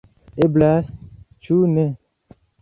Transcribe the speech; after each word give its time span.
Eblas, 0.45 0.89
cu 1.45 1.57
ne! 1.75 1.85